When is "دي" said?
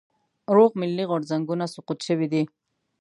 2.33-2.43